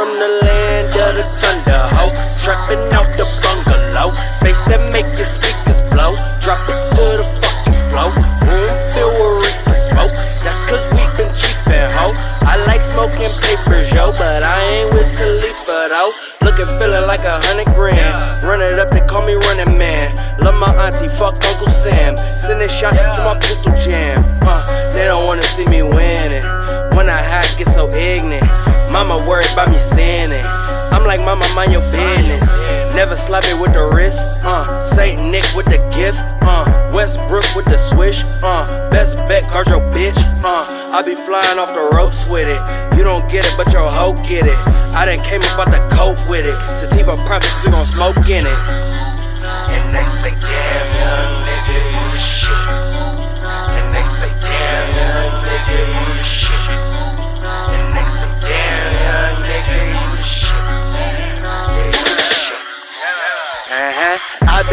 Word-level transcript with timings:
from 0.00 0.16
the 0.16 0.32
land 0.48 0.88
of 0.96 1.12
the 1.12 1.24
thunder, 1.44 1.84
ho. 1.92 2.08
Trapping 2.40 2.88
out 2.96 3.12
the 3.20 3.28
bungalow. 3.44 4.16
Bass 4.40 4.56
that 4.72 4.80
make 4.96 5.04
your 5.12 5.28
speakers 5.28 5.84
blow. 5.92 6.16
Drop 6.40 6.64
it 6.72 6.80
to 6.96 7.20
the 7.20 7.26
fucking 7.44 7.76
flow. 7.92 8.08
Room 8.48 8.72
filled 8.96 9.12
with 9.20 9.44
reefer 9.44 9.76
smoke. 9.76 10.16
That's 10.40 10.56
cause 10.64 10.80
we 10.96 11.04
been 11.20 11.28
chiefin', 11.36 11.92
ho. 11.92 12.16
I 12.48 12.56
like 12.64 12.80
smoking 12.80 13.28
papers, 13.44 13.92
yo, 13.92 14.16
but 14.16 14.40
I 14.40 14.56
ain't 14.72 14.88
Wiz 14.96 15.12
Khalifa, 15.12 15.92
though. 15.92 16.12
Looking, 16.48 16.70
feeling 16.80 17.04
like 17.04 17.28
a 17.28 17.36
hundred 17.44 17.68
grand. 17.76 18.16
Run 18.40 18.64
it 18.64 18.80
up, 18.80 18.88
they 18.88 19.04
call 19.04 19.28
me 19.28 19.36
running 19.52 19.76
man. 19.76 20.16
Love 20.40 20.56
my 20.56 20.72
auntie, 20.80 21.12
fuck 21.12 21.36
Uncle 21.44 21.68
Sam. 21.68 22.16
Sending 22.16 22.72
shots 22.72 22.96
to 22.96 23.20
my 23.20 23.36
pistol 23.36 23.76
jam. 23.76 24.16
Uh, 24.48 24.64
they 24.96 25.04
don't 25.04 25.28
wanna 25.28 25.44
see 25.52 25.68
me 25.68 25.84
winning. 25.84 26.46
When 26.96 27.12
I 27.12 27.20
hide, 27.20 27.52
get 27.60 27.68
so 27.68 27.84
ignorant. 27.92 28.48
Mama 28.92 29.16
worried 29.28 29.50
about 29.52 29.70
me 29.70 29.78
sinning. 29.78 30.42
I'm 30.90 31.06
like, 31.06 31.20
Mama, 31.22 31.46
mind 31.54 31.72
your 31.72 31.84
business. 31.94 32.42
Never 32.94 33.14
sloppy 33.14 33.54
with 33.62 33.72
the 33.72 33.90
wrist. 33.94 34.44
Uh, 34.44 34.66
Saint 34.82 35.22
Nick 35.22 35.46
with 35.54 35.66
the 35.66 35.78
gift. 35.94 36.18
Uh, 36.42 36.66
Westbrook 36.92 37.46
with 37.54 37.64
the 37.66 37.78
swish. 37.78 38.18
Uh, 38.42 38.66
best 38.90 39.16
bet, 39.28 39.44
guard 39.54 39.68
your 39.68 39.80
bitch. 39.94 40.18
Uh, 40.42 40.90
I 40.90 41.02
be 41.06 41.14
flying 41.14 41.58
off 41.58 41.70
the 41.70 41.94
ropes 41.94 42.30
with 42.30 42.50
it. 42.50 42.60
You 42.98 43.04
don't 43.04 43.22
get 43.30 43.46
it, 43.46 43.54
but 43.56 43.72
your 43.72 43.86
hoe 43.90 44.14
get 44.26 44.44
it. 44.44 44.58
I 44.98 45.06
done 45.06 45.22
came 45.22 45.40
about 45.54 45.70
to 45.70 45.80
cope 45.94 46.18
with 46.26 46.42
it. 46.42 46.58
Sativa 46.58 47.14
profits, 47.26 47.54
we 47.64 47.70
gon' 47.70 47.86
smoke 47.86 48.28
in 48.28 48.46
it. 48.46 48.60
And 49.70 49.94
they 49.94 50.04
say, 50.06 50.34
damn, 50.42 50.69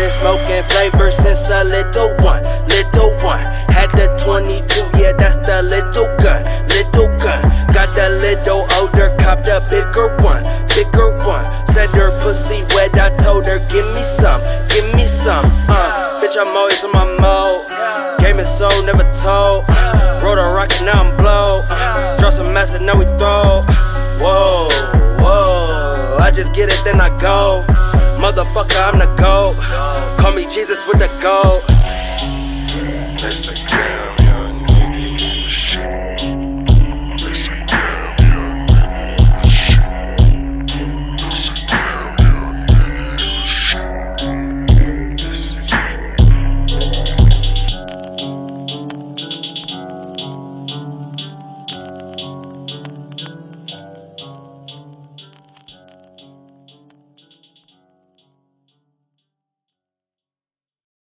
been 0.07 0.19
smoking 0.19 0.63
flavor 0.63 1.11
since 1.11 1.49
a 1.49 1.63
little 1.65 2.15
one, 2.23 2.41
little 2.71 3.11
one. 3.23 3.43
Had 3.71 3.91
the 3.91 4.07
22, 4.23 4.99
yeah, 4.99 5.11
that's 5.11 5.35
the 5.43 5.61
little 5.67 6.07
gun, 6.23 6.41
little 6.71 7.11
gun. 7.19 7.39
Got 7.75 7.91
the 7.91 8.15
little 8.23 8.63
older, 8.79 9.11
copped 9.19 9.47
a 9.47 9.59
bigger 9.69 10.15
one, 10.23 10.43
bigger 10.71 11.11
one. 11.27 11.43
Said 11.67 11.89
her 11.91 12.11
pussy 12.23 12.63
wet, 12.73 12.97
I 12.97 13.09
told 13.17 13.45
her, 13.45 13.59
give 13.67 13.87
me 13.95 14.03
some, 14.03 14.41
give 14.71 14.87
me 14.95 15.05
some. 15.05 15.45
Uh, 15.67 16.21
bitch, 16.21 16.37
I'm 16.39 16.55
always 16.55 16.83
on 16.83 16.91
my 16.95 17.05
mode. 17.19 18.19
Game 18.19 18.39
is 18.39 18.47
so 18.47 18.67
never 18.85 19.03
told. 19.19 19.67
Wrote 20.23 20.39
a 20.39 20.47
rocket, 20.55 20.83
now 20.83 21.03
I'm 21.03 21.15
blow. 21.17 21.61
Draw 22.17 22.29
some 22.29 22.53
massive, 22.53 22.81
now 22.81 22.97
we 22.97 23.05
throw. 23.19 23.59
Whoa, 24.23 24.67
whoa. 25.19 26.17
I 26.19 26.31
just 26.31 26.53
get 26.55 26.71
it, 26.71 26.79
then 26.83 27.01
I 27.01 27.09
go. 27.19 27.65
Motherfucker, 28.17 28.81
I'm 28.81 28.99
the 28.99 29.05
GOAT. 29.21 29.55
Call 30.19 30.33
me 30.33 30.43
Jesus 30.49 30.87
with 30.87 30.99
the 30.99 31.07
GOAT. 31.21 31.76